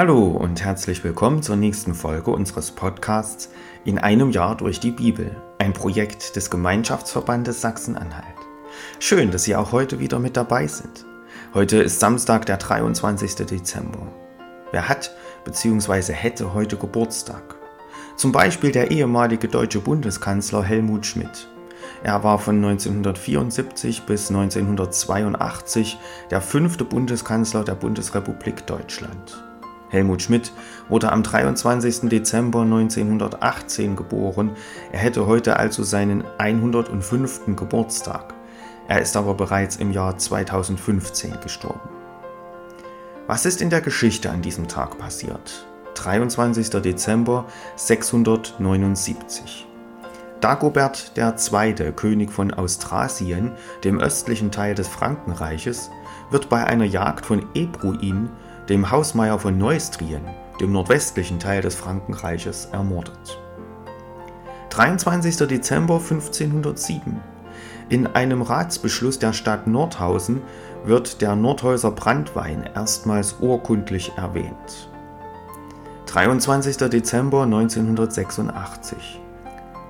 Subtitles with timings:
[0.00, 3.50] Hallo und herzlich willkommen zur nächsten Folge unseres Podcasts
[3.84, 8.24] In einem Jahr durch die Bibel, ein Projekt des Gemeinschaftsverbandes Sachsen-Anhalt.
[8.98, 11.04] Schön, dass Sie auch heute wieder mit dabei sind.
[11.52, 13.34] Heute ist Samstag, der 23.
[13.44, 14.06] Dezember.
[14.72, 16.14] Wer hat bzw.
[16.14, 17.56] hätte heute Geburtstag?
[18.16, 21.46] Zum Beispiel der ehemalige deutsche Bundeskanzler Helmut Schmidt.
[22.02, 25.98] Er war von 1974 bis 1982
[26.30, 29.44] der fünfte Bundeskanzler der Bundesrepublik Deutschland.
[29.90, 30.52] Helmut Schmidt
[30.88, 32.08] wurde am 23.
[32.08, 34.52] Dezember 1918 geboren.
[34.92, 37.56] Er hätte heute also seinen 105.
[37.56, 38.34] Geburtstag.
[38.88, 41.88] Er ist aber bereits im Jahr 2015 gestorben.
[43.26, 45.66] Was ist in der Geschichte an diesem Tag passiert?
[45.94, 46.70] 23.
[46.70, 47.46] Dezember
[47.76, 49.66] 679.
[50.40, 53.52] Dagobert II., König von Austrasien,
[53.84, 55.90] dem östlichen Teil des Frankenreiches,
[56.30, 58.30] wird bei einer Jagd von Ebruin,
[58.70, 60.22] dem Hausmeier von Neustrien,
[60.60, 63.40] dem nordwestlichen Teil des Frankenreiches, ermordet.
[64.70, 65.36] 23.
[65.48, 67.20] Dezember 1507.
[67.88, 70.42] In einem Ratsbeschluss der Stadt Nordhausen
[70.84, 74.88] wird der Nordhäuser Brandwein erstmals urkundlich erwähnt.
[76.06, 76.76] 23.
[76.76, 79.20] Dezember 1986.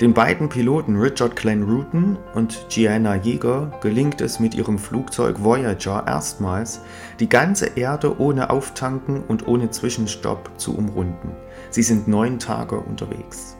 [0.01, 6.05] Den beiden Piloten Richard Glenn Rutten und Gianna Yeager gelingt es mit ihrem Flugzeug Voyager
[6.07, 6.81] erstmals,
[7.21, 11.37] die ganze Erde ohne Auftanken und ohne Zwischenstopp zu umrunden.
[11.69, 13.59] Sie sind neun Tage unterwegs.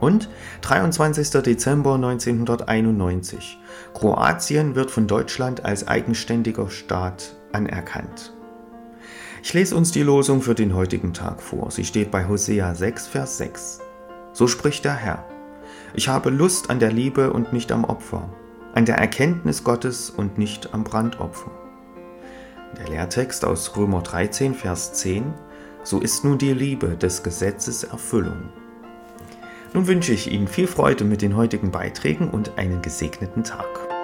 [0.00, 0.30] Und
[0.62, 1.42] 23.
[1.42, 3.58] Dezember 1991.
[3.92, 8.32] Kroatien wird von Deutschland als eigenständiger Staat anerkannt.
[9.42, 11.70] Ich lese uns die Losung für den heutigen Tag vor.
[11.70, 13.80] Sie steht bei Hosea 6, Vers 6.
[14.32, 15.35] So spricht der Herr.
[15.94, 18.28] Ich habe Lust an der Liebe und nicht am Opfer,
[18.74, 21.50] an der Erkenntnis Gottes und nicht am Brandopfer.
[22.78, 25.32] Der Lehrtext aus Römer 13, Vers 10.
[25.82, 28.50] So ist nun die Liebe des Gesetzes Erfüllung.
[29.72, 33.95] Nun wünsche ich Ihnen viel Freude mit den heutigen Beiträgen und einen gesegneten Tag.